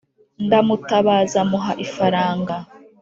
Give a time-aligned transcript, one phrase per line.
[0.45, 2.57] ndamutabaza muha ifaranga